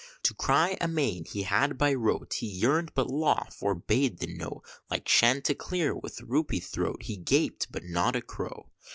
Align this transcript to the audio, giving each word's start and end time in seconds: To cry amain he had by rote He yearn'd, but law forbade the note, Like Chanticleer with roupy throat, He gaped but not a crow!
To 0.23 0.33
cry 0.33 0.77
amain 0.81 1.25
he 1.25 1.43
had 1.43 1.77
by 1.77 1.93
rote 1.93 2.33
He 2.33 2.47
yearn'd, 2.47 2.91
but 2.95 3.07
law 3.11 3.45
forbade 3.51 4.17
the 4.17 4.33
note, 4.35 4.63
Like 4.89 5.05
Chanticleer 5.05 5.93
with 5.95 6.21
roupy 6.27 6.59
throat, 6.59 7.03
He 7.03 7.17
gaped 7.17 7.67
but 7.71 7.83
not 7.83 8.15
a 8.15 8.21
crow! 8.23 8.71